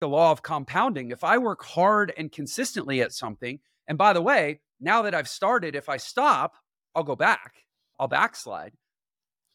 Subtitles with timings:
[0.00, 1.10] the law of compounding.
[1.10, 5.28] If I work hard and consistently at something, and by the way, now that I've
[5.28, 6.54] started, if I stop,
[6.94, 7.52] I'll go back,
[7.98, 8.72] I'll backslide.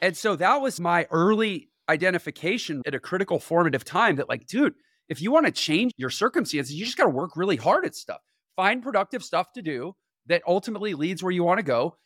[0.01, 4.73] And so that was my early identification at a critical formative time that, like, dude,
[5.09, 7.95] if you want to change your circumstances, you just got to work really hard at
[7.95, 8.21] stuff.
[8.55, 9.93] Find productive stuff to do
[10.27, 11.97] that ultimately leads where you want to go.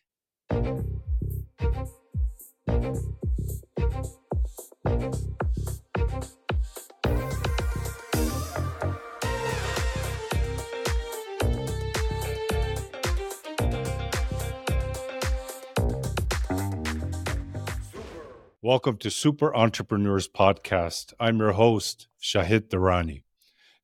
[18.70, 21.16] Welcome to Super Entrepreneurs Podcast.
[21.20, 23.24] I'm your host, Shahid Durrani.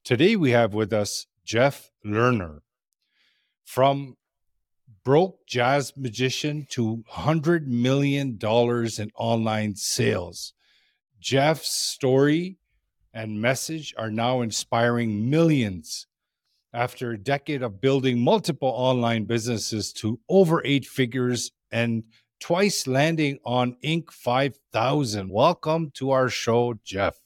[0.03, 2.59] Today we have with us Jeff Lerner.
[3.63, 4.15] From
[5.03, 10.53] broke jazz magician to $100 million in online sales.
[11.19, 12.59] Jeff's story
[13.11, 16.05] and message are now inspiring millions
[16.71, 22.03] after a decade of building multiple online businesses to over eight figures and
[22.39, 24.11] twice landing on Inc.
[24.11, 25.29] 5000.
[25.29, 27.17] Welcome to our show, Jeff.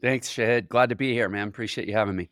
[0.00, 0.68] Thanks, Shahid.
[0.68, 1.48] Glad to be here, man.
[1.48, 2.30] Appreciate you having me.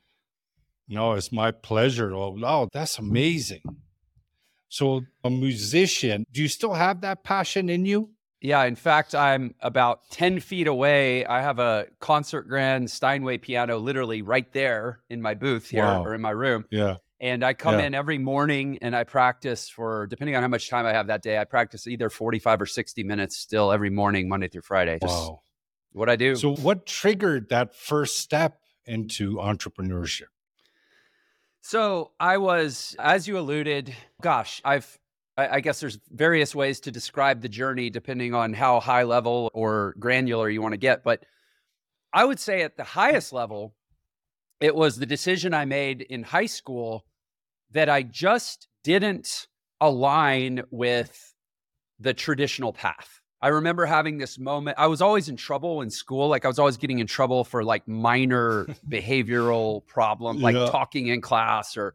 [0.89, 2.13] No, it's my pleasure.
[2.13, 3.63] Oh, wow, that's amazing.
[4.69, 8.11] So, a musician, do you still have that passion in you?
[8.41, 11.25] Yeah, in fact, I'm about 10 feet away.
[11.25, 16.05] I have a concert grand Steinway piano literally right there in my booth here wow.
[16.05, 16.67] or in my room.
[16.71, 16.97] Yeah.
[17.25, 17.87] And I come yeah.
[17.87, 21.23] in every morning and I practice for, depending on how much time I have that
[21.23, 24.99] day, I practice either 45 or 60 minutes still every morning, Monday through Friday.
[25.01, 25.41] Wow.
[25.93, 26.37] what I do.
[26.37, 30.27] So, what triggered that first step into entrepreneurship?
[31.63, 34.99] So, I was, as you alluded, gosh, I've,
[35.39, 39.95] I guess there's various ways to describe the journey depending on how high level or
[39.99, 41.03] granular you want to get.
[41.03, 41.25] But
[42.13, 43.75] I would say at the highest level,
[44.61, 47.07] it was the decision I made in high school
[47.75, 49.49] that I just didn't
[49.81, 51.35] align with
[52.01, 53.21] the traditional path.
[53.43, 54.79] I remember having this moment.
[54.81, 56.29] I was always in trouble in school.
[56.29, 60.67] Like I was always getting in trouble for like minor behavioral problem, like yeah.
[60.67, 61.95] talking in class or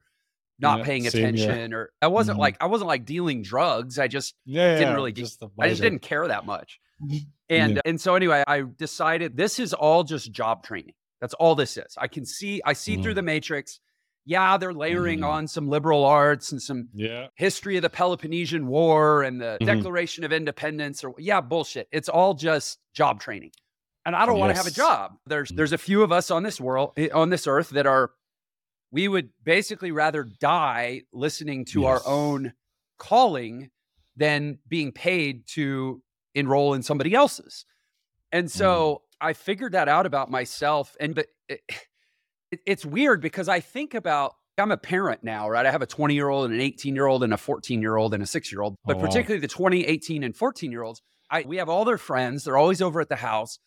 [0.59, 2.41] not yeah, paying attention or I wasn't mm-hmm.
[2.41, 3.97] like I wasn't like dealing drugs.
[3.97, 6.79] I just yeah, didn't really just I just didn't care that much.
[7.51, 10.93] And and so anyway, I decided this is all just job training.
[11.19, 11.95] That's all this is.
[11.97, 13.01] I can see I see mm.
[13.01, 13.79] through the matrix
[14.29, 15.27] yeah, they're layering mm.
[15.27, 17.29] on some liberal arts and some yeah.
[17.33, 19.65] history of the Peloponnesian War and the mm.
[19.65, 21.87] Declaration of Independence or yeah, bullshit.
[21.91, 23.49] It's all just job training.
[24.05, 24.41] And I don't yes.
[24.41, 25.13] want to have a job.
[25.25, 25.55] There's mm.
[25.55, 28.11] there's a few of us on this world eh, on this earth that are
[28.91, 31.87] we would basically rather die listening to yes.
[31.87, 32.53] our own
[32.99, 33.71] calling
[34.15, 36.03] than being paid to
[36.35, 37.65] enroll in somebody else's.
[38.31, 38.51] And mm.
[38.51, 41.87] so I figured that out about myself and but it, it,
[42.65, 45.65] it's weird because I think about I'm a parent now, right?
[45.65, 47.95] I have a 20 year old and an 18 year old and a 14 year
[47.95, 50.83] old and a six year old, but oh, particularly the 20, 18, and 14 year
[50.83, 51.01] olds.
[51.31, 52.43] I, we have all their friends.
[52.43, 53.59] They're always over at the house.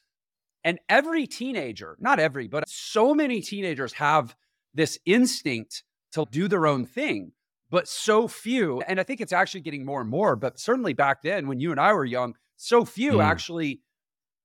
[0.65, 4.37] And every teenager, not every, but so many teenagers have
[4.75, 5.83] this instinct
[6.13, 7.33] to do their own thing,
[7.71, 8.81] but so few.
[8.83, 11.71] And I think it's actually getting more and more, but certainly back then when you
[11.71, 13.25] and I were young, so few mm.
[13.25, 13.81] actually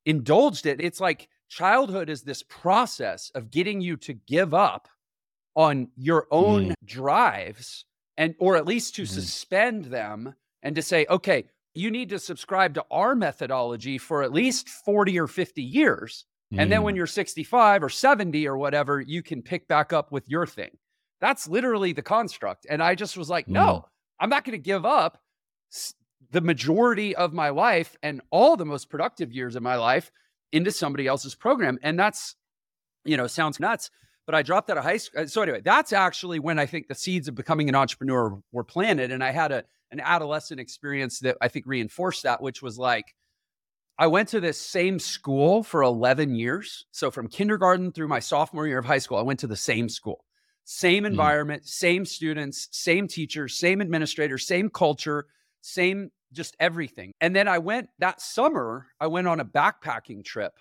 [0.06, 0.82] indulged it.
[0.82, 4.88] It's like childhood is this process of getting you to give up
[5.56, 6.74] on your own mm.
[6.86, 7.86] drives
[8.18, 9.08] and or at least to mm.
[9.08, 14.34] suspend them and to say okay you need to subscribe to our methodology for at
[14.34, 16.62] least 40 or 50 years mm.
[16.62, 16.98] and then when mm.
[16.98, 20.72] you're 65 or 70 or whatever you can pick back up with your thing
[21.20, 23.84] that's literally the construct and i just was like no mm.
[24.20, 25.20] i'm not going to give up
[26.32, 30.12] the majority of my life and all the most productive years of my life
[30.52, 31.78] into somebody else's program.
[31.82, 32.36] And that's,
[33.06, 33.90] you know, sounds nuts,
[34.26, 35.28] but I dropped out of high school.
[35.28, 39.12] So anyway, that's actually when I think the seeds of becoming an entrepreneur were planted.
[39.12, 43.16] And I had a, an adolescent experience that I think reinforced that, which was like,
[44.00, 46.86] I went to this same school for 11 years.
[46.92, 49.90] So from kindergarten through my sophomore year of high school, I went to the same
[49.90, 50.24] school,
[50.66, 51.08] same mm.
[51.08, 51.68] environment, mm.
[51.68, 55.26] same students, same teachers, same administrators, same culture,
[55.62, 57.14] same just everything.
[57.22, 60.54] And then I went that summer, I went on a backpacking trip.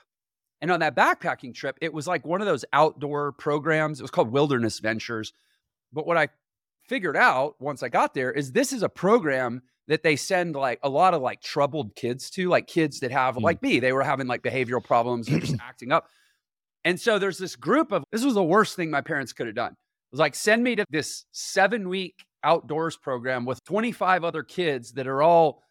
[0.60, 4.00] And on that backpacking trip, it was like one of those outdoor programs.
[4.00, 5.32] It was called Wilderness Ventures.
[5.92, 6.28] But what I
[6.88, 10.80] figured out once I got there is this is a program that they send like
[10.82, 13.42] a lot of like troubled kids to, like kids that have, mm.
[13.42, 16.08] like me, they were having like behavioral problems and just acting up.
[16.84, 19.56] And so there's this group of, this was the worst thing my parents could have
[19.56, 19.72] done.
[19.72, 24.92] It was like, send me to this seven week outdoors program with 25 other kids
[24.92, 25.62] that are all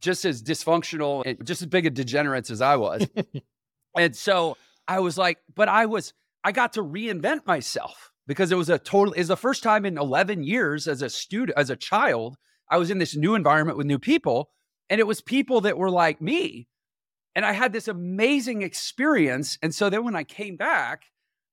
[0.00, 3.06] just as dysfunctional and just as big a degenerates as I was.
[3.96, 4.56] and so
[4.88, 8.78] I was like, but I was I got to reinvent myself because it was a
[8.78, 12.36] total is the first time in 11 years as a student as a child
[12.70, 14.50] I was in this new environment with new people
[14.88, 16.68] and it was people that were like me
[17.34, 21.02] and I had this amazing experience and so then when I came back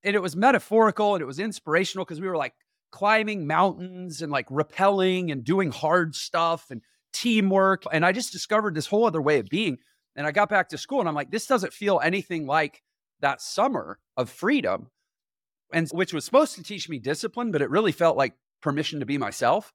[0.04, 2.54] and it was metaphorical and it was inspirational because we were like
[2.98, 6.82] climbing mountains and like rappelling and doing hard stuff and
[7.14, 9.78] teamwork and I just discovered this whole other way of being
[10.16, 12.82] and I got back to school and I'm like this doesn't feel anything like
[13.20, 14.90] that summer of freedom
[15.72, 18.34] and which was supposed to teach me discipline but it really felt like
[18.64, 19.72] permission to be myself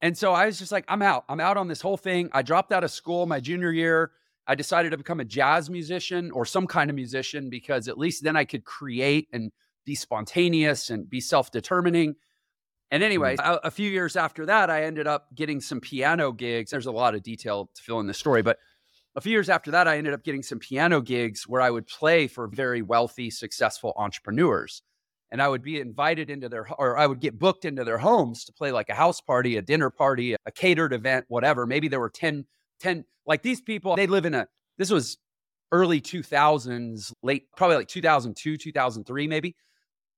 [0.00, 2.30] and so i was just like i'm out i'm out on this whole thing.
[2.32, 4.12] I dropped out of school my junior year.
[4.46, 8.22] I decided to become a jazz musician or some kind of musician because at least
[8.22, 9.50] then i could create and
[9.84, 12.14] be spontaneous and be self-determining
[12.94, 13.54] and anyway, mm-hmm.
[13.54, 16.70] a, a few years after that, I ended up getting some piano gigs.
[16.70, 18.56] There's a lot of detail to fill in the story, but
[19.16, 21.88] a few years after that, I ended up getting some piano gigs where I would
[21.88, 24.80] play for very wealthy, successful entrepreneurs.
[25.32, 28.44] And I would be invited into their, or I would get booked into their homes
[28.44, 31.66] to play like a house party, a dinner party, a catered event, whatever.
[31.66, 32.44] Maybe there were 10,
[32.78, 34.46] 10, like these people, they live in a,
[34.78, 35.18] this was
[35.72, 39.56] early 2000s, late, probably like 2002, 2003, maybe.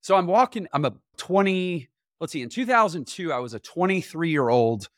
[0.03, 1.89] So I'm walking, I'm a 20,
[2.21, 4.89] let's see, in 2002, I was a 23 year old,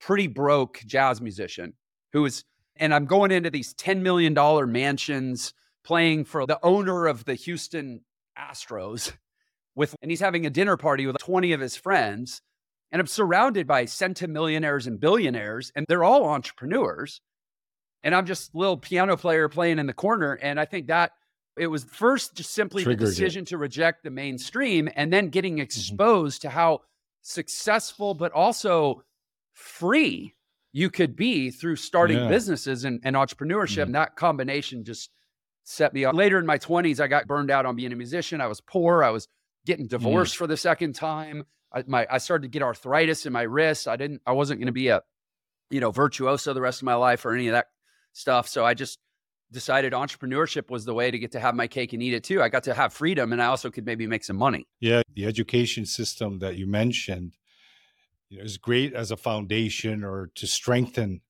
[0.00, 1.74] pretty broke jazz musician
[2.12, 2.44] who was
[2.76, 4.34] and I'm going into these $10 million
[4.70, 5.52] mansions
[5.84, 8.04] playing for the owner of the Houston
[8.38, 9.12] Astros
[9.74, 12.40] with and he's having a dinner party with 20 of his friends
[12.92, 17.20] and I'm surrounded by centimillionaires and billionaires and they're all entrepreneurs
[18.02, 21.12] and I'm just a little piano player playing in the corner and I think that
[21.58, 23.48] it was first just simply Triggered the decision it.
[23.48, 25.62] to reject the mainstream and then getting mm-hmm.
[25.62, 26.48] exposed mm-hmm.
[26.48, 26.80] to how
[27.22, 29.02] successful but also
[29.52, 30.34] free
[30.72, 32.28] you could be through starting yeah.
[32.28, 33.72] businesses and, and entrepreneurship.
[33.72, 33.82] Mm-hmm.
[33.82, 35.10] And that combination just
[35.64, 36.14] set me up.
[36.14, 38.40] Later in my 20s, I got burned out on being a musician.
[38.40, 39.02] I was poor.
[39.02, 39.28] I was
[39.66, 40.38] getting divorced mm.
[40.38, 41.44] for the second time.
[41.72, 43.86] I, my, I started to get arthritis in my wrists.
[43.86, 45.02] I didn't, I wasn't going to be a,
[45.70, 47.66] you know, virtuoso the rest of my life or any of that
[48.12, 48.48] stuff.
[48.48, 48.98] So I just
[49.50, 52.42] decided entrepreneurship was the way to get to have my cake and eat it too.
[52.42, 54.66] I got to have freedom and I also could maybe make some money.
[54.80, 55.02] Yeah.
[55.14, 57.32] The education system that you mentioned
[58.28, 61.22] you know, is great as a foundation or to strengthen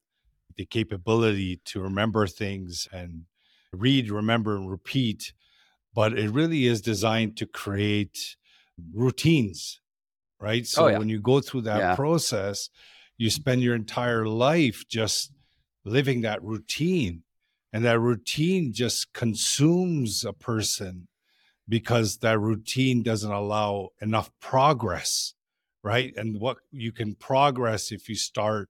[0.57, 3.25] the capability to remember things and
[3.73, 5.33] read, remember, and repeat.
[5.95, 8.37] But it really is designed to create
[8.93, 9.81] routines,
[10.41, 10.63] right?
[10.63, 10.99] Oh, so oh, yeah.
[10.99, 11.95] when you go through that yeah.
[11.95, 12.69] process,
[13.17, 15.33] you spend your entire life just
[15.85, 17.23] living that routine.
[17.73, 21.09] And that routine just consumes a person
[21.69, 25.35] because that routine doesn't allow enough progress
[25.83, 26.13] right?
[26.17, 28.69] And what you can progress if you start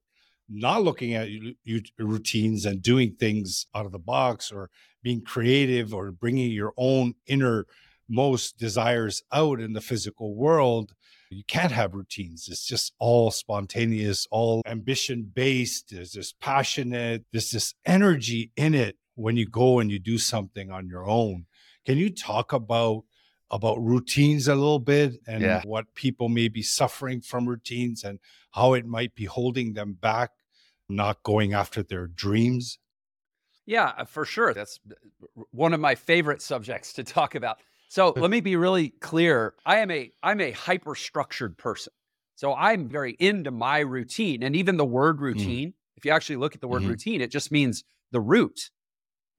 [0.49, 1.29] not looking at
[1.65, 4.71] your routines and doing things out of the box or
[5.03, 10.93] being creative or bringing your own innermost desires out in the physical world
[11.31, 17.51] you can't have routines it's just all spontaneous all ambition based there's this passionate there's
[17.51, 21.47] this energy in it when you go and you do something on your own
[21.85, 23.05] can you talk about
[23.51, 25.63] about routines a little bit and yeah.
[25.65, 28.19] what people may be suffering from routines and
[28.53, 30.31] how it might be holding them back,
[30.89, 32.79] not going after their dreams?
[33.67, 34.55] Yeah, uh, for sure.
[34.55, 34.81] That's
[35.51, 37.59] one of my favorite subjects to talk about.
[37.88, 39.55] So let me be really clear.
[39.64, 41.92] I am a I'm a hyper structured person.
[42.37, 44.42] So I'm very into my routine.
[44.42, 45.23] And even the word mm.
[45.23, 45.75] routine, mm.
[45.97, 46.90] if you actually look at the word mm-hmm.
[46.90, 48.71] routine, it just means the route.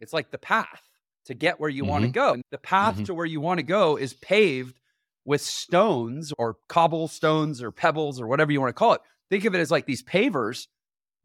[0.02, 0.82] It's like the path
[1.26, 1.92] to get where you mm-hmm.
[1.92, 2.34] want to go.
[2.34, 3.04] And the path mm-hmm.
[3.06, 4.80] to where you want to go is paved
[5.26, 9.02] with stones or cobblestones or pebbles or whatever you want to call it.
[9.30, 10.68] Think of it as like these pavers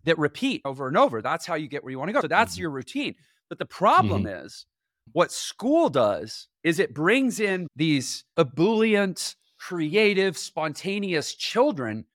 [0.04, 1.23] that repeat over and over.
[1.23, 2.21] That's how you get where you want to go.
[2.21, 2.62] So that's mm-hmm.
[2.62, 3.14] your routine.
[3.49, 4.45] But the problem mm-hmm.
[4.45, 4.66] is
[5.12, 12.06] what school does is it brings in these ebullient, creative, spontaneous children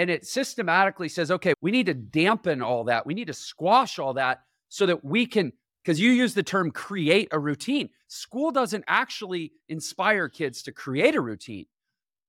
[0.00, 3.04] and it systematically says, okay, we need to dampen all that.
[3.04, 4.40] We need to squash all that
[4.70, 5.52] so that we can
[5.84, 7.90] because you use the term create a routine.
[8.08, 11.66] School doesn't actually inspire kids to create a routine.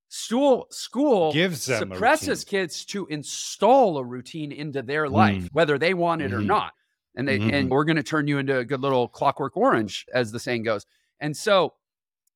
[0.09, 5.49] School school gives them suppresses kids to install a routine into their life, mm.
[5.53, 6.33] whether they want it mm.
[6.33, 6.47] or mm-hmm.
[6.47, 6.73] not.
[7.15, 7.53] And they mm.
[7.53, 10.63] and we're going to turn you into a good little clockwork orange, as the saying
[10.63, 10.85] goes.
[11.21, 11.73] And so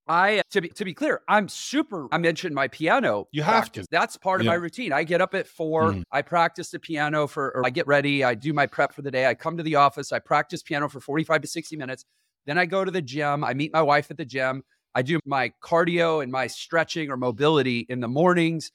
[0.08, 2.08] I to be to be clear, I'm super.
[2.12, 3.28] I mentioned my piano.
[3.32, 3.88] You have practice.
[3.88, 3.90] to.
[3.92, 4.94] That's part of my routine.
[4.94, 6.04] I get up at 4 mm.
[6.12, 7.66] I practice the piano for.
[7.66, 8.24] I get ready.
[8.24, 9.26] I do my prep for the day.
[9.26, 10.12] I come to the office.
[10.12, 12.06] I practice piano for 45 to 60 minutes.
[12.46, 13.44] Then I go to the gym.
[13.44, 14.64] I meet my wife at the gym.
[14.94, 18.72] I do my cardio and my stretching or mobility in the mornings.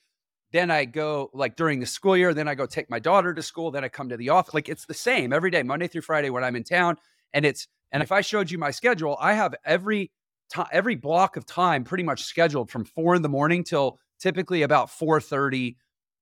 [0.52, 2.34] Then I go like during the school year.
[2.34, 3.70] Then I go take my daughter to school.
[3.70, 4.52] Then I come to the office.
[4.52, 6.96] Like it's the same every day, Monday through Friday when I'm in town.
[7.32, 10.10] And it's and if I showed you my schedule, I have every
[10.52, 14.62] t- every block of time pretty much scheduled from four in the morning till typically
[14.62, 15.76] about 4.30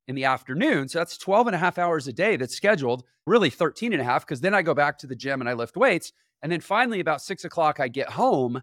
[0.07, 0.89] in the afternoon.
[0.89, 4.05] So that's 12 and a half hours a day that's scheduled, really 13 and a
[4.05, 6.13] half, because then I go back to the gym and I lift weights.
[6.43, 8.63] And then finally, about six o'clock, I get home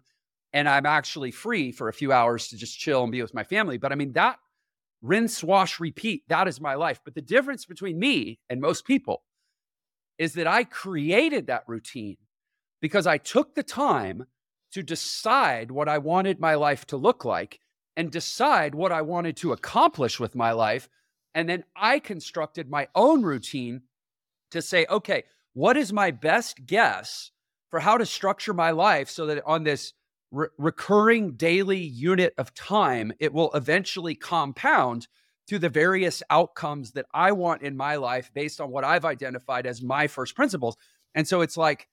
[0.52, 3.44] and I'm actually free for a few hours to just chill and be with my
[3.44, 3.78] family.
[3.78, 4.38] But I mean, that
[5.02, 7.00] rinse, wash, repeat, that is my life.
[7.04, 9.22] But the difference between me and most people
[10.18, 12.16] is that I created that routine
[12.80, 14.26] because I took the time
[14.72, 17.60] to decide what I wanted my life to look like
[17.96, 20.88] and decide what I wanted to accomplish with my life.
[21.34, 23.82] And then I constructed my own routine
[24.50, 27.30] to say, okay, what is my best guess
[27.70, 29.92] for how to structure my life so that on this
[30.30, 35.08] re- recurring daily unit of time, it will eventually compound
[35.48, 39.66] to the various outcomes that I want in my life based on what I've identified
[39.66, 40.76] as my first principles.
[41.14, 41.88] And so it's like,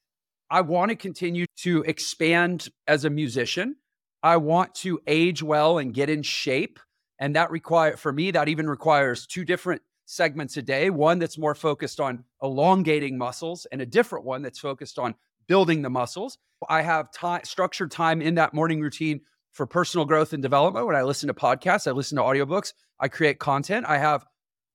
[0.54, 3.78] I want to continue to expand as a musician.
[4.22, 6.80] I want to age well and get in shape.
[7.18, 10.92] And that require for me, that even requires two different segments a day.
[10.92, 15.16] One that's more focused on elongating muscles, and a different one that's focused on
[15.48, 16.38] building the muscles.
[16.70, 19.22] I have time, structured time in that morning routine
[19.54, 20.86] for personal growth and development.
[20.86, 23.88] When I listen to podcasts, I listen to audiobooks, I create content.
[23.90, 24.24] I have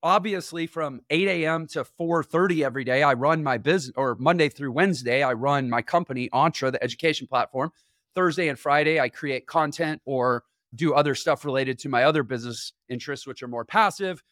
[0.03, 1.67] obviously from 8 a.m.
[1.69, 3.03] to 4:30 every day.
[3.03, 7.27] I run my business, or Monday through Wednesday, I run my company, Entre, the education
[7.27, 7.73] platform.
[8.15, 12.73] Thursday and Friday, I create content or do other stuff related to my other business
[12.89, 14.23] interests, which are more passive.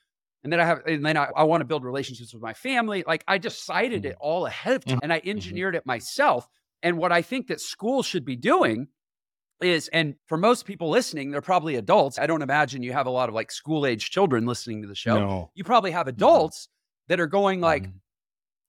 [0.42, 3.04] And then I have, and then I, I want to build relationships with my family.
[3.06, 4.12] Like I decided mm-hmm.
[4.12, 5.30] it all ahead of time and I mm-hmm.
[5.30, 5.78] engineered mm-hmm.
[5.78, 6.48] it myself.
[6.82, 8.88] And what I think that schools should be doing
[9.60, 12.18] is, and for most people listening, they're probably adults.
[12.18, 14.94] I don't imagine you have a lot of like school age children listening to the
[14.94, 15.18] show.
[15.18, 15.50] No.
[15.54, 16.68] You probably have adults
[17.08, 17.96] that are going like, mm-hmm.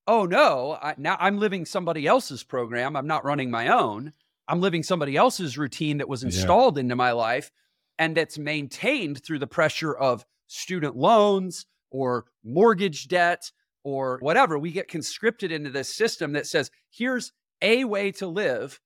[0.08, 2.96] oh no, I, now I'm living somebody else's program.
[2.96, 4.13] I'm not running my own.
[4.48, 6.82] I'm living somebody else's routine that was installed yeah.
[6.82, 7.51] into my life
[8.00, 13.51] and that's maintained through the pressure of student loans or mortgage debt
[13.84, 14.58] or whatever.
[14.58, 18.79] We get conscripted into this system that says, here's a way to live,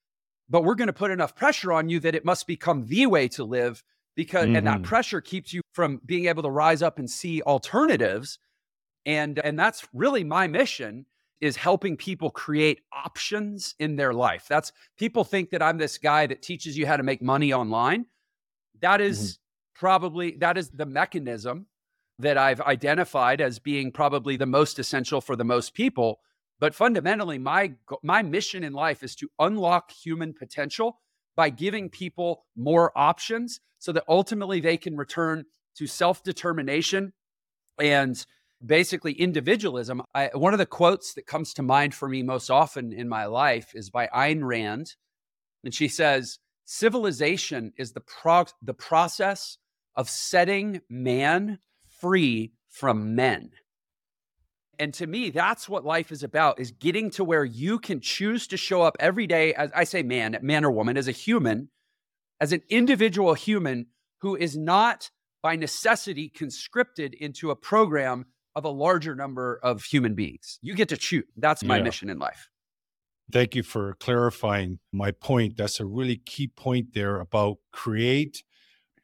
[0.52, 3.28] but we're going to put enough pressure on you that it must become the way
[3.30, 3.84] to live
[4.16, 4.58] because mm-hmm.
[4.58, 4.84] and that mm-hmm.
[4.84, 8.38] pressure keeps you from being able to rise up and see alternatives
[9.06, 11.06] and and that's really my mission
[11.40, 14.46] is helping people create options in their life.
[14.48, 18.06] That's people think that I'm this guy that teaches you how to make money online.
[18.80, 19.80] That is mm-hmm.
[19.80, 21.66] probably that is the mechanism
[22.20, 26.20] that I've identified as being probably the most essential for the most people.
[26.62, 31.02] But fundamentally, my my mission in life is to unlock human potential
[31.36, 35.46] by giving people more options so that ultimately they can return
[35.78, 37.14] to self-determination
[37.80, 38.26] and
[38.64, 40.04] basically individualism.
[40.14, 43.26] I, one of the quotes that comes to mind for me most often in my
[43.26, 44.96] life is by Ayn Rand.
[45.64, 49.58] And she says, Civilization is the, pro- the process
[49.96, 51.58] of setting man
[52.00, 53.52] free from men.
[54.80, 58.48] And to me, that's what life is about is getting to where you can choose
[58.48, 61.70] to show up every day as I say man, man or woman, as a human,
[62.40, 63.88] as an individual human
[64.22, 65.12] who is not
[65.44, 68.26] by necessity conscripted into a program
[68.56, 70.60] of a larger number of human beings.
[70.62, 71.24] You get to choose.
[71.38, 71.84] That's my yeah.
[71.84, 72.50] mission in life.
[73.32, 75.56] Thank you for clarifying my point.
[75.58, 78.44] That's a really key point there about create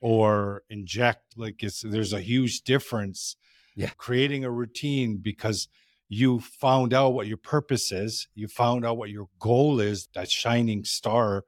[0.02, 1.38] or inject.
[1.38, 3.38] Like it's there's a huge difference.
[3.78, 3.92] Yeah.
[3.98, 5.68] Creating a routine because
[6.10, 10.32] you found out what your purpose is, you found out what your goal is, that
[10.32, 11.46] shining star.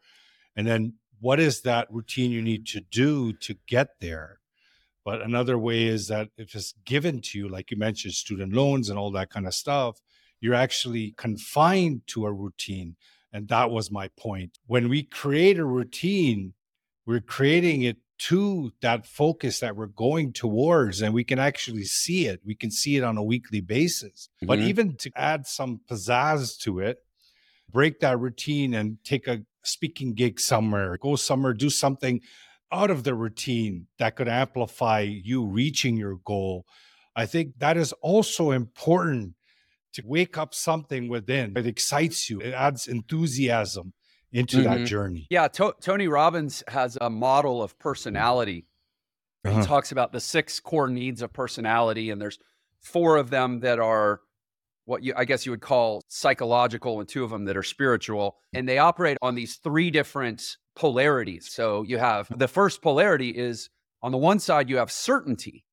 [0.55, 4.39] And then what is that routine you need to do to get there?
[5.03, 8.89] But another way is that if it's given to you, like you mentioned, student loans
[8.89, 9.99] and all that kind of stuff,
[10.39, 12.95] you're actually confined to a routine.
[13.33, 14.59] And that was my point.
[14.67, 16.53] When we create a routine,
[17.07, 22.27] we're creating it to that focus that we're going towards and we can actually see
[22.27, 24.47] it we can see it on a weekly basis mm-hmm.
[24.47, 26.99] but even to add some pizzazz to it
[27.71, 32.21] break that routine and take a speaking gig somewhere go somewhere do something
[32.71, 36.65] out of the routine that could amplify you reaching your goal.
[37.15, 39.33] I think that is also important
[39.93, 42.39] to wake up something within that excites you.
[42.39, 43.93] It adds enthusiasm
[44.31, 44.69] into mm-hmm.
[44.69, 45.27] that journey.
[45.29, 48.65] Yeah, to- Tony Robbins has a model of personality.
[49.45, 49.59] Uh-huh.
[49.59, 52.39] He talks about the six core needs of personality, and there's
[52.81, 54.21] four of them that are
[54.85, 58.37] what you I guess you would call psychological, and two of them that are spiritual.
[58.53, 61.49] And they operate on these three different polarities.
[61.51, 63.69] So you have the first polarity is
[64.01, 65.65] on the one side, you have certainty,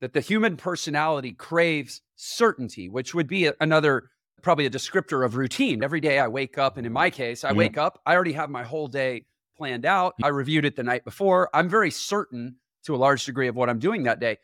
[0.00, 4.10] that the human personality craves certainty, which would be another,
[4.42, 5.82] probably a descriptor of routine.
[5.82, 8.50] Every day I wake up, and in my case, I wake up, I already have
[8.50, 9.24] my whole day
[9.56, 10.14] planned out.
[10.20, 10.26] Mm.
[10.26, 11.50] I reviewed it the night before.
[11.54, 14.38] I'm very certain to a large degree of what I'm doing that day.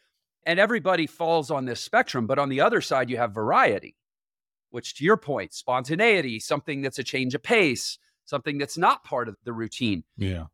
[0.45, 2.27] And everybody falls on this spectrum.
[2.27, 3.97] But on the other side, you have variety,
[4.71, 9.29] which to your point, spontaneity, something that's a change of pace, something that's not part
[9.29, 10.05] of the routine.
[10.17, 10.45] Yeah.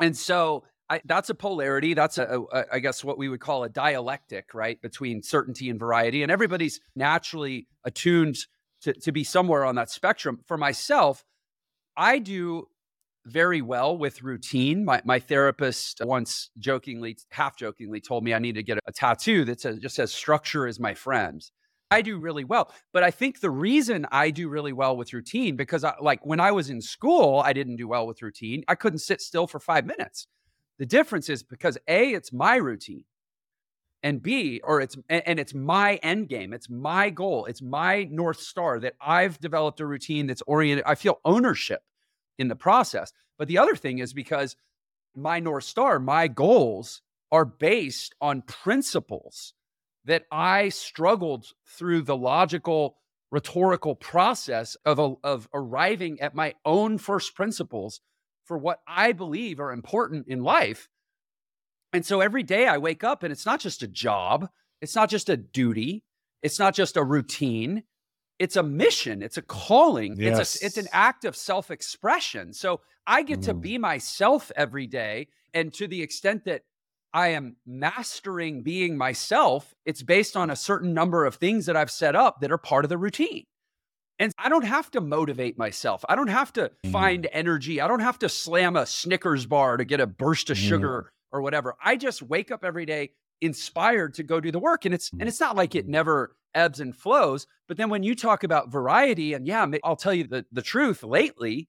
[0.00, 1.92] And so I, that's a polarity.
[1.92, 5.78] That's a, a, I guess, what we would call a dialectic, right, between certainty and
[5.78, 6.22] variety.
[6.22, 8.38] And everybody's naturally attuned
[8.82, 10.40] to, to be somewhere on that spectrum.
[10.46, 11.24] For myself,
[11.96, 12.68] I do
[13.26, 14.84] very well with routine.
[14.84, 19.44] My, my therapist once jokingly, half jokingly, told me I need to get a tattoo
[19.44, 21.44] that says, just says structure is my friend.
[21.90, 22.72] I do really well.
[22.92, 26.40] But I think the reason I do really well with routine, because I, like when
[26.40, 28.62] I was in school, I didn't do well with routine.
[28.68, 30.26] I couldn't sit still for five minutes.
[30.78, 33.04] The difference is because A, it's my routine.
[34.02, 36.52] And B, or it's and it's my end game.
[36.52, 37.46] It's my goal.
[37.46, 40.84] It's my North Star that I've developed a routine that's oriented.
[40.86, 41.82] I feel ownership
[42.38, 43.12] in the process.
[43.38, 44.56] But the other thing is because
[45.16, 49.54] my North Star, my goals are based on principles
[50.04, 52.96] that I struggled through the logical,
[53.30, 58.00] rhetorical process of, of arriving at my own first principles
[58.44, 60.88] for what I believe are important in life.
[61.92, 64.48] And so every day I wake up and it's not just a job,
[64.80, 66.04] it's not just a duty,
[66.42, 67.84] it's not just a routine,
[68.38, 70.38] it's a mission, it's a calling, yes.
[70.38, 72.52] it's a, it's an act of self-expression.
[72.52, 73.44] So I get mm.
[73.46, 76.62] to be myself every day and to the extent that
[77.12, 81.90] I am mastering being myself, it's based on a certain number of things that I've
[81.90, 83.44] set up that are part of the routine.
[84.18, 86.04] And I don't have to motivate myself.
[86.08, 86.92] I don't have to mm.
[86.92, 87.80] find energy.
[87.80, 90.68] I don't have to slam a Snickers bar to get a burst of mm.
[90.68, 91.74] sugar or whatever.
[91.82, 95.22] I just wake up every day inspired to go do the work and it's and
[95.22, 95.26] mm.
[95.26, 99.34] it's not like it never ebbs and flows, but then when you talk about variety
[99.34, 101.68] and yeah, I'll tell you the the truth lately,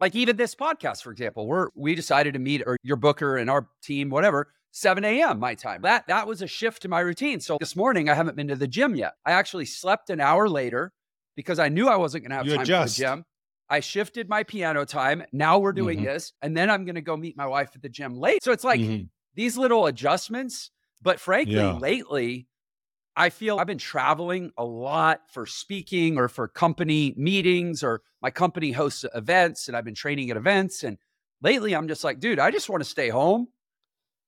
[0.00, 3.50] like even this podcast, for example, we're we decided to meet or your booker and
[3.50, 5.38] our team, whatever, 7 a.m.
[5.38, 5.82] my time.
[5.82, 7.40] That that was a shift to my routine.
[7.40, 9.14] So this morning I haven't been to the gym yet.
[9.24, 10.92] I actually slept an hour later
[11.36, 12.96] because I knew I wasn't gonna have you time adjust.
[12.96, 13.24] for the gym.
[13.72, 15.24] I shifted my piano time.
[15.32, 16.06] Now we're doing mm-hmm.
[16.06, 16.34] this.
[16.42, 18.44] And then I'm gonna go meet my wife at the gym late.
[18.44, 19.04] So it's like mm-hmm.
[19.34, 20.70] these little adjustments.
[21.00, 21.72] But frankly, yeah.
[21.72, 22.48] lately,
[23.16, 28.30] I feel I've been traveling a lot for speaking or for company meetings, or my
[28.30, 30.84] company hosts events and I've been training at events.
[30.84, 30.98] And
[31.40, 33.48] lately I'm just like, dude, I just want to stay home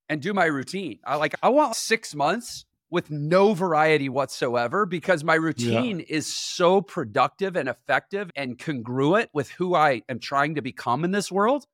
[0.09, 1.01] and do my routine.
[1.05, 6.07] I like, I want six months with no variety whatsoever because my routine yeah.
[6.09, 11.11] is so productive and effective and congruent with who I am trying to become in
[11.11, 11.67] this world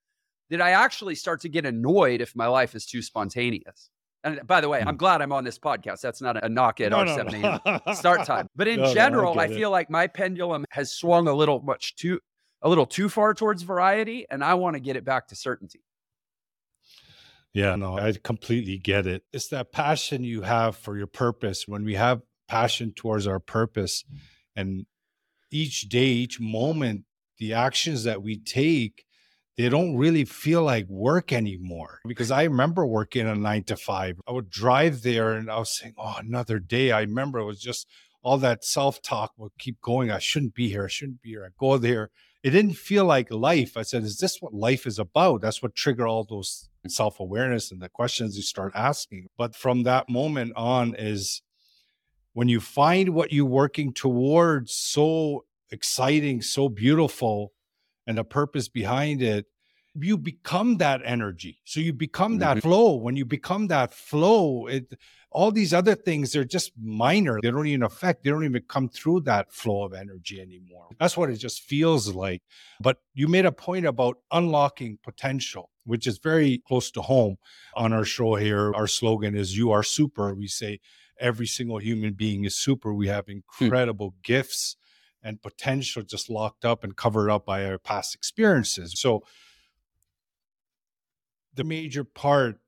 [0.48, 3.90] that I actually start to get annoyed if my life is too spontaneous.
[4.24, 4.96] And by the way, I'm hmm.
[4.96, 6.00] glad I'm on this podcast.
[6.00, 7.60] That's not a knock at no, our no, 7 a.m.
[7.64, 7.80] No.
[7.94, 8.48] start time.
[8.56, 11.96] But in no, general, I, I feel like my pendulum has swung a little much
[11.96, 12.18] too
[12.62, 15.80] a little too far towards variety, and I want to get it back to certainty.
[17.52, 19.24] Yeah, no, I completely get it.
[19.32, 21.66] It's that passion you have for your purpose.
[21.66, 24.04] When we have passion towards our purpose,
[24.54, 24.86] and
[25.50, 27.04] each day, each moment,
[27.38, 29.04] the actions that we take
[29.60, 32.00] they don't really feel like work anymore.
[32.06, 34.18] Because I remember working a nine to five.
[34.26, 36.92] I would drive there and I was saying, oh, another day.
[36.92, 37.86] I remember it was just
[38.22, 40.10] all that self talk would keep going.
[40.10, 40.84] I shouldn't be here.
[40.84, 41.44] I shouldn't be here.
[41.44, 42.10] I go there.
[42.42, 43.76] It didn't feel like life.
[43.76, 45.42] I said, is this what life is about?
[45.42, 46.90] That's what triggered all those mm.
[46.90, 49.28] self awareness and the questions you start asking.
[49.36, 51.42] But from that moment on, is
[52.32, 57.52] when you find what you're working towards so exciting, so beautiful,
[58.06, 59.46] and a purpose behind it,
[59.94, 61.60] you become that energy.
[61.64, 62.68] So you become that mm-hmm.
[62.68, 62.94] flow.
[62.96, 64.94] When you become that flow, it
[65.32, 67.38] all these other things they're just minor.
[67.40, 70.88] They don't even affect, they don't even come through that flow of energy anymore.
[70.98, 72.42] That's what it just feels like.
[72.80, 77.36] But you made a point about unlocking potential, which is very close to home
[77.74, 78.74] on our show here.
[78.74, 80.34] Our slogan is You Are Super.
[80.34, 80.80] We say
[81.20, 82.92] every single human being is super.
[82.92, 83.38] We have hmm.
[83.60, 84.20] incredible hmm.
[84.24, 84.76] gifts
[85.22, 88.94] and potential just locked up and covered up by our past experiences.
[88.98, 89.22] So,
[91.54, 92.60] the major part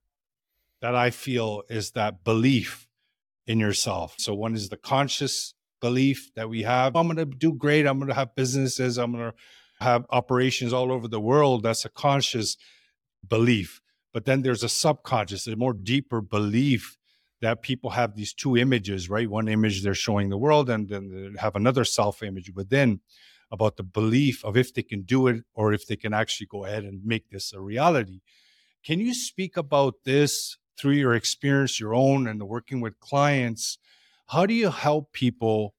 [0.81, 2.88] that I feel is that belief
[3.47, 4.16] in yourself.
[4.18, 7.99] So, one is the conscious belief that we have I'm going to do great, I'm
[7.99, 9.37] going to have businesses, I'm going to
[9.81, 11.62] have operations all over the world.
[11.62, 12.57] That's a conscious
[13.27, 13.81] belief.
[14.12, 16.97] But then there's a subconscious, a more deeper belief
[17.40, 19.29] that people have these two images, right?
[19.29, 23.01] One image they're showing the world, and then they have another self image within
[23.51, 26.64] about the belief of if they can do it or if they can actually go
[26.64, 28.21] ahead and make this a reality.
[28.85, 33.79] Can you speak about this through your experience, your own, and working with clients?
[34.29, 35.75] How do you help people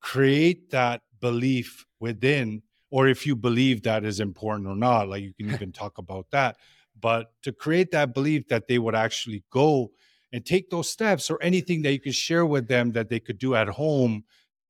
[0.00, 5.08] create that belief within or if you believe that is important or not.
[5.08, 6.56] Like you can even talk about that.
[7.00, 9.92] But to create that belief that they would actually go
[10.32, 13.38] and take those steps or anything that you could share with them that they could
[13.38, 14.24] do at home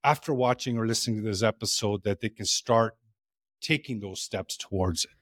[0.04, 2.96] after watching or listening to this episode that they can start
[3.60, 5.17] taking those steps towards it.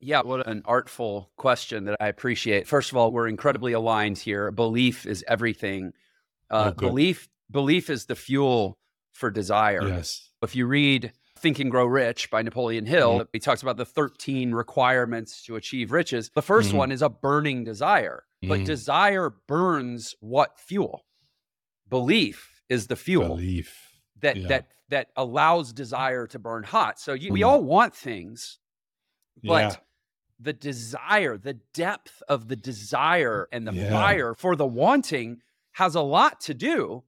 [0.00, 2.68] Yeah, what an artful question that I appreciate.
[2.68, 4.50] First of all, we're incredibly aligned here.
[4.50, 5.92] Belief is everything.
[6.50, 8.78] Uh, oh, belief belief is the fuel
[9.12, 9.86] for desire.
[9.86, 10.30] Yes.
[10.42, 13.28] If you read Think and Grow Rich by Napoleon Hill, mm-hmm.
[13.32, 16.30] he talks about the 13 requirements to achieve riches.
[16.34, 16.76] The 1st mm-hmm.
[16.76, 18.64] one is a burning desire, but mm-hmm.
[18.64, 21.04] desire burns what fuel?
[21.88, 23.36] Belief is the fuel.
[23.36, 23.74] Belief.
[24.20, 24.48] That yeah.
[24.48, 26.98] that that allows desire to burn hot.
[27.00, 27.48] So you, we mm-hmm.
[27.48, 28.58] all want things,
[29.42, 29.76] but yeah.
[30.40, 33.90] the desire, the depth of the desire and the yeah.
[33.90, 35.40] fire for the wanting
[35.72, 37.04] has a lot to do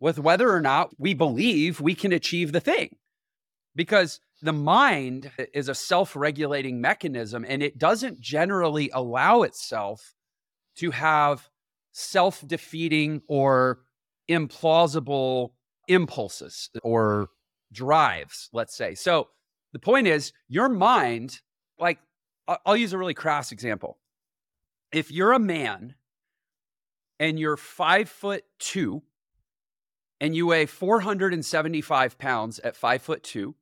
[0.00, 2.96] with whether or not we believe we can achieve the thing
[3.74, 10.14] because the mind is a self regulating mechanism and it doesn't generally allow itself
[10.76, 11.48] to have
[11.92, 13.80] self defeating or
[14.28, 15.50] implausible
[15.88, 17.28] impulses or
[17.72, 18.94] drives, let's say.
[18.94, 19.28] So
[19.72, 21.40] the point is, your mind,
[21.82, 21.98] like,
[22.64, 23.98] I'll use a really crass example.
[24.92, 25.94] If you're a man
[27.20, 29.02] and you're five foot two
[30.20, 33.54] and you weigh 475 pounds at five foot two,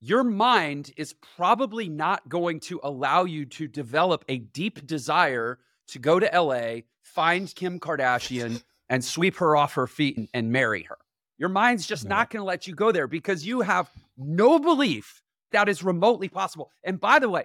[0.00, 5.98] your mind is probably not going to allow you to develop a deep desire to
[5.98, 10.84] go to LA, find Kim Kardashian, and sweep her off her feet and, and marry
[10.84, 10.98] her.
[11.38, 15.22] Your mind's just not going to let you go there because you have no belief
[15.52, 16.70] that is remotely possible.
[16.84, 17.44] And by the way,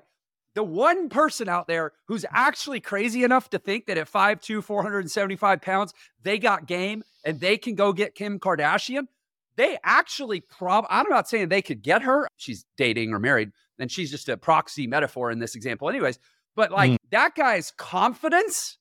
[0.53, 5.61] the one person out there who's actually crazy enough to think that at 5'2, 475
[5.61, 9.07] pounds, they got game and they can go get Kim Kardashian,
[9.55, 12.27] they actually prob I'm not saying they could get her.
[12.37, 16.19] She's dating or married, and she's just a proxy metaphor in this example, anyways.
[16.55, 16.97] But like mm.
[17.11, 18.77] that guy's confidence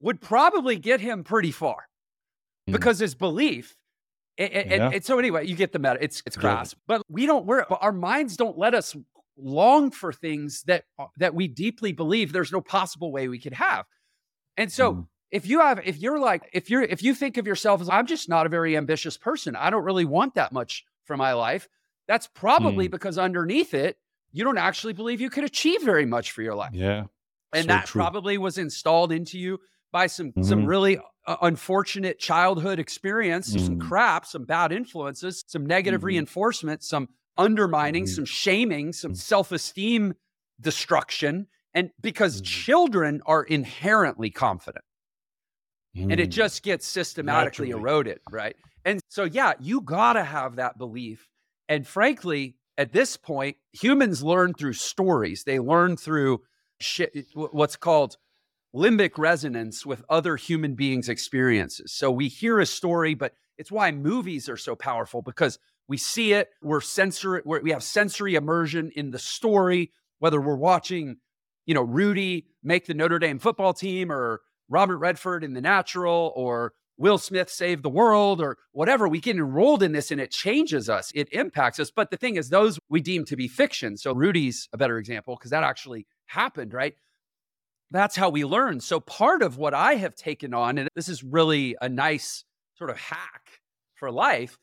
[0.00, 1.88] would probably get him pretty far
[2.68, 2.72] mm.
[2.72, 3.76] because his belief.
[4.38, 4.60] And, yeah.
[4.60, 5.98] and, and, so anyway, you get the meta.
[6.00, 6.78] It's it's crass, yeah.
[6.86, 7.44] but we don't.
[7.44, 8.96] We're our minds don't let us
[9.36, 13.54] long for things that uh, that we deeply believe there's no possible way we could
[13.54, 13.84] have.
[14.56, 17.46] And so mm if you have if you're like if you're if you think of
[17.46, 20.84] yourself as i'm just not a very ambitious person i don't really want that much
[21.04, 21.66] for my life
[22.06, 22.92] that's probably mm.
[22.92, 23.96] because underneath it
[24.30, 27.04] you don't actually believe you could achieve very much for your life yeah
[27.52, 28.00] and so that true.
[28.00, 29.58] probably was installed into you
[29.90, 30.42] by some mm-hmm.
[30.42, 33.64] some really uh, unfortunate childhood experience mm.
[33.64, 36.08] some crap some bad influences some negative mm-hmm.
[36.08, 38.14] reinforcement some undermining mm-hmm.
[38.14, 39.16] some shaming some mm.
[39.16, 40.14] self-esteem
[40.60, 42.44] destruction and because mm-hmm.
[42.44, 44.84] children are inherently confident
[45.96, 46.12] Mm.
[46.12, 46.32] And it mm.
[46.32, 47.82] just gets systematically Naturally.
[47.82, 48.56] eroded, right?
[48.84, 51.28] And so, yeah, you got to have that belief.
[51.68, 55.44] And frankly, at this point, humans learn through stories.
[55.44, 56.40] They learn through
[56.80, 58.16] shit, what's called
[58.74, 61.92] limbic resonance with other human beings' experiences.
[61.92, 65.58] So we hear a story, but it's why movies are so powerful because
[65.88, 71.16] we see it, we're sensory, we have sensory immersion in the story, whether we're watching,
[71.66, 76.32] you know, Rudy make the Notre Dame football team or Robert Redford in The Natural
[76.34, 79.08] or Will Smith save the world or whatever.
[79.08, 81.90] We get enrolled in this and it changes us, it impacts us.
[81.90, 83.96] But the thing is, those we deem to be fiction.
[83.96, 86.94] So Rudy's a better example because that actually happened, right?
[87.92, 88.80] That's how we learn.
[88.80, 92.90] So part of what I have taken on, and this is really a nice sort
[92.90, 93.42] of hack
[93.94, 94.58] for life,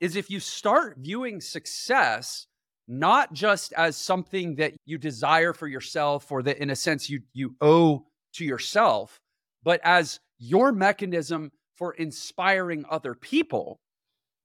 [0.00, 2.46] is if you start viewing success
[2.88, 7.20] not just as something that you desire for yourself or that in a sense you
[7.32, 9.20] you owe to yourself,
[9.62, 13.78] but as your mechanism for inspiring other people.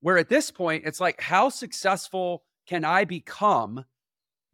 [0.02, 3.86] Where at this point, it's like, how successful can I become?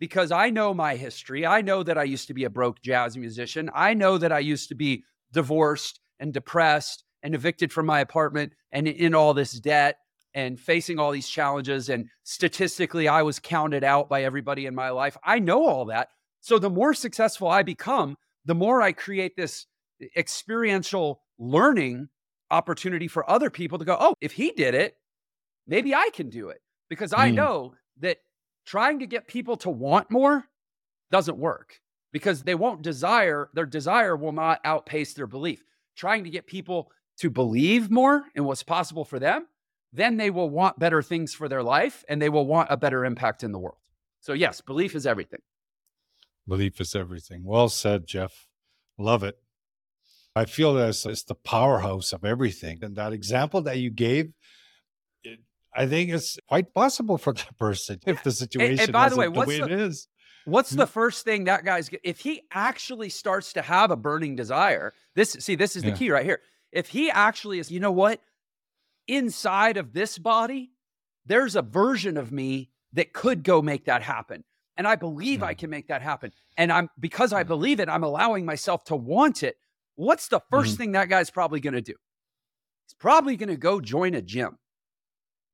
[0.01, 1.45] Because I know my history.
[1.45, 3.69] I know that I used to be a broke jazz musician.
[3.75, 8.53] I know that I used to be divorced and depressed and evicted from my apartment
[8.71, 9.97] and in all this debt
[10.33, 11.87] and facing all these challenges.
[11.87, 15.15] And statistically, I was counted out by everybody in my life.
[15.23, 16.07] I know all that.
[16.39, 19.67] So the more successful I become, the more I create this
[20.17, 22.09] experiential learning
[22.49, 24.95] opportunity for other people to go, oh, if he did it,
[25.67, 26.57] maybe I can do it.
[26.89, 27.35] Because I mm.
[27.35, 28.17] know that
[28.65, 30.45] trying to get people to want more
[31.11, 35.63] doesn't work because they won't desire, their desire will not outpace their belief.
[35.95, 39.47] Trying to get people to believe more in what's possible for them,
[39.93, 43.05] then they will want better things for their life and they will want a better
[43.05, 43.77] impact in the world.
[44.21, 45.41] So, yes, belief is everything.
[46.47, 47.43] Belief is everything.
[47.43, 48.47] Well said, Jeff.
[48.97, 49.37] Love it.
[50.35, 52.79] I feel that it's, it's the powerhouse of everything.
[52.81, 54.31] And that example that you gave,
[55.73, 59.15] I think it's quite possible for that person if the situation and, and by the
[59.15, 60.07] way, what's the way the, it is.
[60.45, 64.93] What's the first thing that guy's if he actually starts to have a burning desire?
[65.15, 65.95] This see, this is the yeah.
[65.95, 66.41] key right here.
[66.71, 68.21] If he actually is, you know what?
[69.07, 70.71] Inside of this body,
[71.25, 74.43] there's a version of me that could go make that happen.
[74.77, 76.31] And I believe I can make that happen.
[76.57, 79.57] And I'm because I believe it, I'm allowing myself to want it.
[79.95, 80.75] What's the 1st mm-hmm.
[80.75, 81.93] thing that guy's probably going to do?
[82.87, 84.57] He's probably going to go join a gym.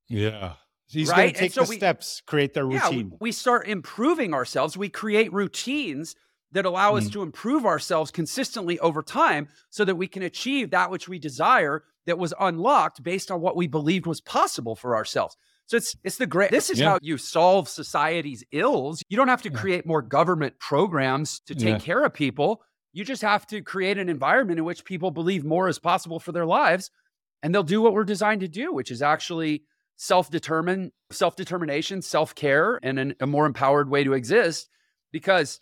[0.09, 0.53] Yeah.
[0.89, 1.17] He's right?
[1.17, 3.09] going to take so the we, steps, create their routine.
[3.11, 4.77] Yeah, we start improving ourselves.
[4.77, 6.15] We create routines
[6.53, 6.97] that allow mm.
[6.97, 11.19] us to improve ourselves consistently over time so that we can achieve that which we
[11.19, 15.35] desire that was unlocked based on what we believed was possible for ourselves.
[15.65, 16.91] So it's it's the great this is yeah.
[16.91, 19.03] how you solve society's ills.
[19.09, 19.57] You don't have to yeah.
[19.57, 21.79] create more government programs to take yeah.
[21.79, 22.61] care of people.
[22.93, 26.31] You just have to create an environment in which people believe more is possible for
[26.31, 26.89] their lives
[27.43, 29.63] and they'll do what we're designed to do, which is actually
[29.97, 34.69] self-determine, self-determination, self-care, and an, a more empowered way to exist.
[35.11, 35.59] Because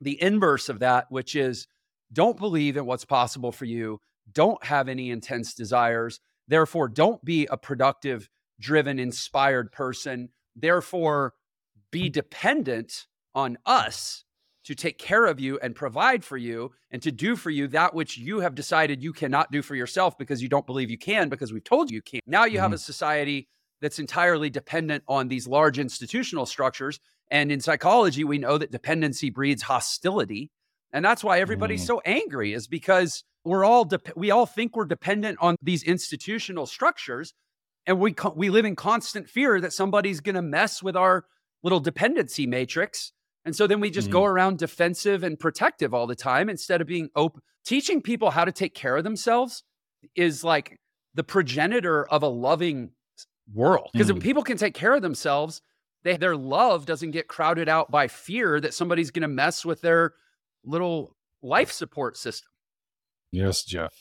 [0.00, 1.66] the inverse of that, which is
[2.12, 7.46] don't believe in what's possible for you, don't have any intense desires, therefore don't be
[7.46, 8.28] a productive,
[8.60, 11.34] driven, inspired person, therefore
[11.90, 14.24] be dependent on us
[14.64, 17.94] to take care of you and provide for you and to do for you that
[17.94, 21.28] which you have decided you cannot do for yourself because you don't believe you can
[21.28, 22.22] because we've told you you can't.
[22.26, 22.62] Now you mm-hmm.
[22.62, 23.48] have a society
[23.80, 27.00] that's entirely dependent on these large institutional structures.
[27.30, 30.50] And in psychology, we know that dependency breeds hostility.
[30.92, 31.88] And that's why everybody's mm.
[31.88, 36.66] so angry is because we're all de- we all think we're dependent on these institutional
[36.66, 37.34] structures
[37.86, 41.24] and we co- we live in constant fear that somebody's going to mess with our
[41.62, 43.12] little dependency matrix.
[43.44, 44.12] And so then we just mm.
[44.12, 47.40] go around defensive and protective all the time instead of being open.
[47.64, 49.62] Teaching people how to take care of themselves
[50.14, 50.78] is like
[51.14, 52.90] the progenitor of a loving
[53.52, 53.90] world.
[53.92, 54.20] Because mm.
[54.20, 55.62] people can take care of themselves,
[56.02, 59.80] they, their love doesn't get crowded out by fear that somebody's going to mess with
[59.80, 60.14] their
[60.64, 62.48] little life support system.
[63.30, 63.94] Yes, Jeff.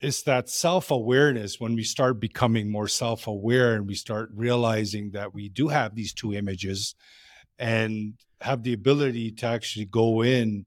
[0.00, 5.12] It's that self awareness when we start becoming more self aware and we start realizing
[5.12, 6.94] that we do have these two images
[7.58, 10.66] and have the ability to actually go in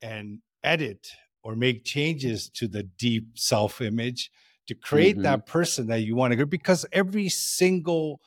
[0.00, 1.08] and edit
[1.42, 4.30] or make changes to the deep self image
[4.66, 5.22] to create mm-hmm.
[5.22, 8.20] that person that you want to get because every single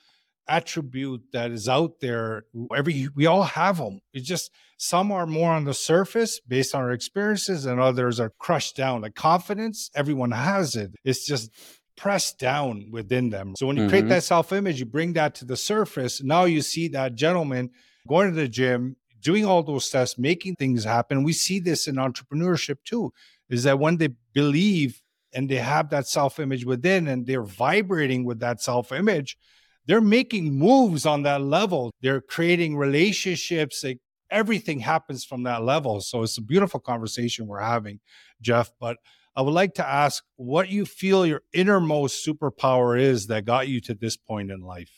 [0.49, 2.43] attribute that is out there
[2.75, 4.51] every we all have them it's just
[4.83, 9.01] some are more on the surface based on our experiences and others are crushed down.
[9.01, 10.91] Like confidence everyone has it.
[11.05, 11.51] It's just
[11.95, 13.53] pressed down within them.
[13.57, 13.89] So when you mm-hmm.
[13.89, 16.21] create that self-image you bring that to the surface.
[16.21, 17.69] Now you see that gentleman
[18.09, 21.23] going to the gym doing all those steps making things happen.
[21.23, 23.13] We see this in entrepreneurship too
[23.49, 25.01] is that when they believe
[25.33, 29.37] and they have that self image within and they're vibrating with that self image,
[29.85, 31.91] they're making moves on that level.
[32.01, 33.83] They're creating relationships.
[33.83, 36.01] Like everything happens from that level.
[36.01, 37.99] So it's a beautiful conversation we're having,
[38.41, 38.71] Jeff.
[38.79, 38.97] But
[39.35, 43.81] I would like to ask what you feel your innermost superpower is that got you
[43.81, 44.91] to this point in life.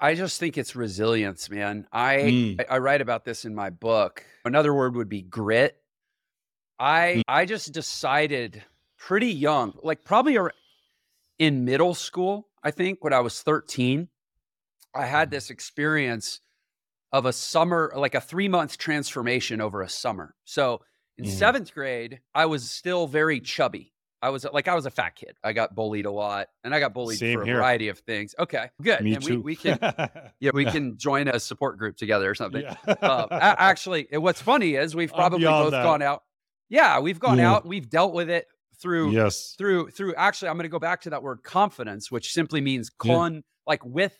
[0.00, 1.86] I just think it's resilience, man.
[1.92, 2.64] I mm.
[2.68, 4.24] I write about this in my book.
[4.44, 5.76] Another word would be grit.
[6.82, 7.22] I mm.
[7.28, 8.64] I just decided
[8.98, 10.36] pretty young, like probably
[11.38, 14.08] in middle school, I think when I was 13,
[14.92, 15.30] I had mm.
[15.30, 16.40] this experience
[17.12, 20.34] of a summer, like a three month transformation over a summer.
[20.44, 20.82] So
[21.18, 21.28] in mm.
[21.28, 23.92] seventh grade, I was still very chubby.
[24.20, 25.36] I was like, I was a fat kid.
[25.42, 27.56] I got bullied a lot and I got bullied Same for a here.
[27.56, 28.34] variety of things.
[28.38, 29.02] Okay, good.
[29.02, 29.36] Me and too.
[29.36, 29.78] We, we can,
[30.40, 32.62] yeah, we can join a support group together or something.
[32.62, 32.76] Yeah.
[33.02, 35.84] uh, actually, what's funny is we've probably both that.
[35.84, 36.22] gone out.
[36.72, 38.46] Yeah, we've gone out, we've dealt with it
[38.80, 42.32] through yes through through actually I'm going to go back to that word confidence, which
[42.32, 43.40] simply means con yeah.
[43.66, 44.18] like with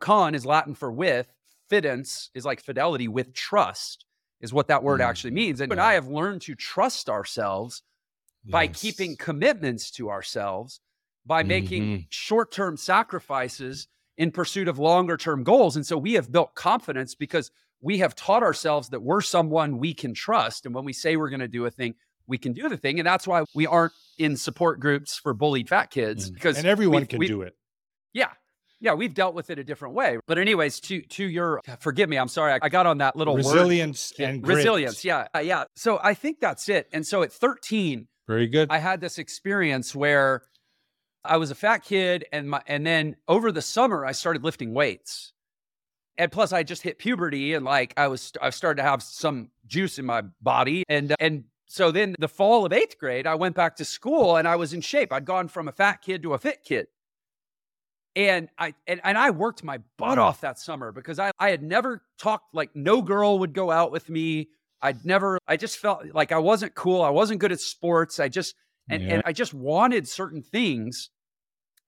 [0.00, 1.26] con is Latin for with,
[1.68, 4.06] fidence is like fidelity with trust
[4.40, 5.04] is what that word mm.
[5.04, 5.60] actually means.
[5.60, 5.74] And, yeah.
[5.74, 7.82] and I have learned to trust ourselves
[8.44, 8.52] yes.
[8.52, 10.80] by keeping commitments to ourselves,
[11.24, 12.02] by making mm-hmm.
[12.10, 15.76] short-term sacrifices in pursuit of longer-term goals.
[15.76, 17.50] And so we have built confidence because
[17.80, 20.66] we have taught ourselves that we're someone we can trust.
[20.66, 21.94] And when we say we're going to do a thing,
[22.26, 22.98] we can do the thing.
[22.98, 26.34] And that's why we aren't in support groups for bullied fat kids mm.
[26.34, 27.54] because and everyone can do it.
[28.12, 28.30] Yeah.
[28.78, 30.18] Yeah, we've dealt with it a different way.
[30.26, 32.58] But anyways, to to your forgive me, I'm sorry.
[32.60, 34.28] I got on that little resilience word.
[34.28, 34.58] and grit.
[34.58, 35.02] resilience.
[35.02, 35.28] Yeah.
[35.34, 35.64] Uh, yeah.
[35.76, 36.86] So I think that's it.
[36.92, 38.70] And so at 13, very good.
[38.70, 40.42] I had this experience where
[41.24, 44.74] I was a fat kid and my and then over the summer I started lifting
[44.74, 45.32] weights
[46.18, 49.50] and plus I just hit puberty and like I was I started to have some
[49.66, 53.34] juice in my body and uh, and so then the fall of 8th grade I
[53.34, 55.12] went back to school and I was in shape.
[55.12, 56.86] I'd gone from a fat kid to a fit kid.
[58.14, 61.62] And I and, and I worked my butt off that summer because I, I had
[61.62, 64.48] never talked like no girl would go out with me.
[64.80, 67.02] I'd never I just felt like I wasn't cool.
[67.02, 68.18] I wasn't good at sports.
[68.18, 68.54] I just
[68.88, 69.14] and, yeah.
[69.14, 71.10] and I just wanted certain things.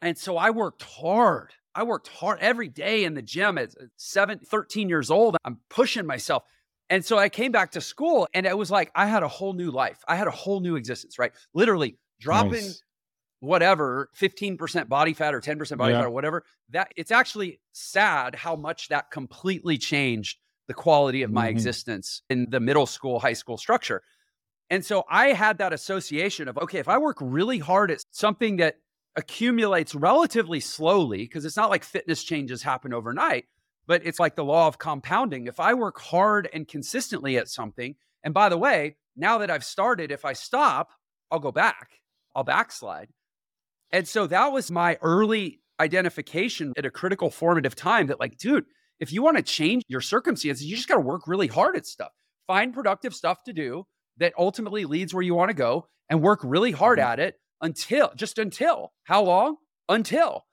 [0.02, 1.52] And so I worked hard.
[1.74, 5.36] I worked hard every day in the gym at seven, 13 years old.
[5.44, 6.42] I'm pushing myself.
[6.90, 9.52] And so I came back to school and it was like I had a whole
[9.52, 9.98] new life.
[10.08, 11.32] I had a whole new existence, right?
[11.52, 12.82] Literally dropping nice
[13.40, 16.00] whatever 15% body fat or 10% body yeah.
[16.00, 21.30] fat or whatever that it's actually sad how much that completely changed the quality of
[21.30, 21.50] my mm-hmm.
[21.50, 24.02] existence in the middle school high school structure
[24.70, 28.56] and so i had that association of okay if i work really hard at something
[28.56, 28.76] that
[29.18, 33.44] accumulates relatively slowly because it's not like fitness changes happen overnight
[33.86, 37.94] but it's like the law of compounding if i work hard and consistently at something
[38.22, 40.90] and by the way now that i've started if i stop
[41.30, 42.00] i'll go back
[42.34, 43.08] i'll backslide
[43.90, 48.64] and so that was my early identification at a critical formative time that, like, dude,
[49.00, 51.86] if you want to change your circumstances, you just got to work really hard at
[51.86, 52.12] stuff.
[52.46, 53.84] Find productive stuff to do
[54.18, 57.12] that ultimately leads where you want to go and work really hard mm-hmm.
[57.12, 59.56] at it until just until how long?
[59.88, 60.44] Until.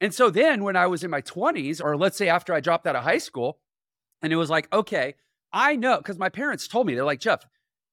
[0.00, 2.86] And so then when I was in my 20s, or let's say after I dropped
[2.86, 3.58] out of high school,
[4.22, 5.14] and it was like, okay,
[5.52, 7.44] I know because my parents told me, they're like, Jeff,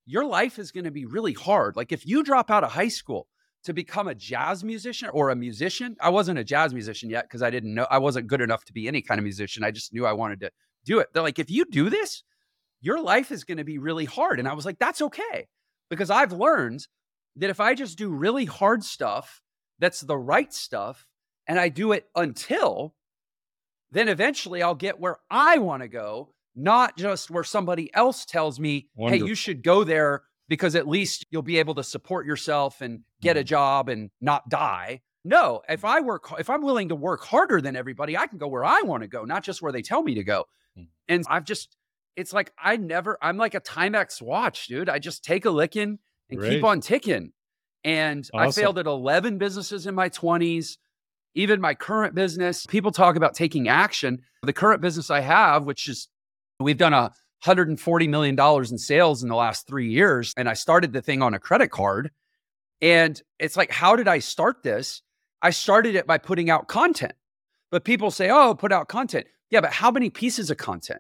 [0.06, 1.76] your life is going to be really hard.
[1.76, 3.28] Like if you drop out of high school,
[3.63, 5.95] to become a jazz musician or a musician.
[6.02, 8.74] I wasn't a jazz musician yet because I didn't know I wasn't good enough to
[8.74, 9.63] be any kind of musician.
[9.63, 10.52] I just knew I wanted to
[10.86, 11.10] do it.
[11.13, 12.24] They're like, if you do this,
[12.82, 14.39] your life is going to be really hard.
[14.39, 15.47] And I was like, that's okay.
[15.89, 16.88] Because I've learned
[17.41, 19.41] that if I just do really hard stuff,
[19.80, 21.08] that's the right stuff,
[21.47, 22.95] and I do it until,
[23.91, 28.60] then eventually I'll get where I want to go, not just where somebody else tells
[28.60, 29.25] me, Wonderful.
[29.25, 33.01] hey, you should go there because at least you'll be able to support yourself and
[33.21, 33.47] get a mm-hmm.
[33.47, 35.01] job and not die.
[35.25, 38.47] No, if I work, if I'm willing to work harder than everybody, I can go
[38.47, 40.45] where I want to go, not just where they tell me to go.
[40.77, 40.88] Mm.
[41.08, 41.75] And I've just,
[42.15, 44.89] it's like I never, I'm like a Timex watch, dude.
[44.89, 45.97] I just take a licking
[46.31, 46.51] and Great.
[46.51, 47.31] keep on ticking.
[47.83, 48.47] And awesome.
[48.47, 50.77] I failed at 11 businesses in my 20s,
[51.35, 52.65] even my current business.
[52.65, 54.21] People talk about taking action.
[54.43, 56.07] The current business I have, which is
[56.59, 57.11] we've done a
[57.43, 60.33] $140 million in sales in the last three years.
[60.37, 62.11] And I started the thing on a credit card.
[62.81, 65.01] And it's like, how did I start this?
[65.41, 67.13] I started it by putting out content.
[67.71, 69.25] But people say, oh, put out content.
[69.49, 70.99] Yeah, but how many pieces of content?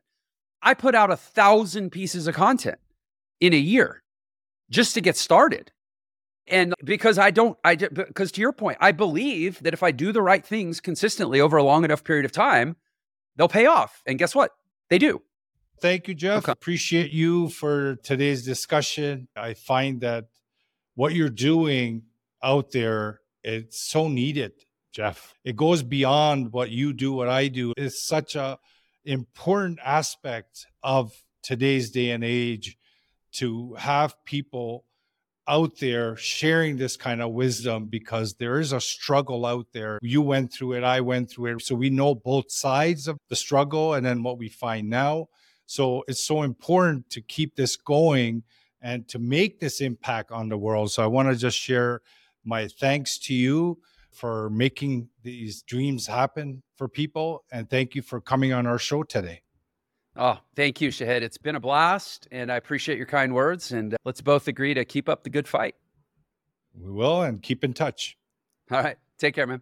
[0.63, 2.77] I put out a thousand pieces of content
[3.39, 4.00] in a year
[4.71, 5.71] just to get started.
[6.47, 10.11] And because I don't, I because to your point, I believe that if I do
[10.11, 12.75] the right things consistently over a long enough period of time,
[13.35, 14.01] they'll pay off.
[14.07, 14.51] And guess what?
[14.89, 15.21] They do.
[15.81, 16.43] Thank you, Jeff.
[16.43, 16.51] Okay.
[16.51, 19.27] Appreciate you for today's discussion.
[19.35, 20.25] I find that
[20.95, 22.03] what you're doing
[22.43, 24.51] out there, it's so needed,
[24.91, 25.33] Jeff.
[25.43, 27.73] It goes beyond what you do, what I do.
[27.77, 28.59] It's such a
[29.05, 32.77] important aspect of today's day and age
[33.33, 34.85] to have people
[35.47, 39.99] out there sharing this kind of wisdom because there is a struggle out there.
[40.01, 41.61] You went through it, I went through it.
[41.61, 45.27] So we know both sides of the struggle and then what we find now.
[45.65, 48.43] So it's so important to keep this going
[48.81, 50.91] and to make this impact on the world.
[50.91, 52.01] So I want to just share
[52.43, 53.79] my thanks to you
[54.11, 57.43] for making these dreams happen for people.
[57.51, 59.41] And thank you for coming on our show today.
[60.15, 61.21] Oh, thank you, Shahid.
[61.21, 63.71] It's been a blast, and I appreciate your kind words.
[63.71, 65.75] And uh, let's both agree to keep up the good fight.
[66.73, 68.17] We will, and keep in touch.
[68.71, 68.97] All right.
[69.17, 69.61] Take care, man.